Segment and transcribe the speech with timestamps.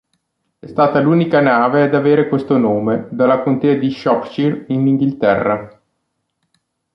[0.57, 5.79] È stata l'unica nave ad avere questo nome, dalla Contea di Shropshire, in Inghilterra.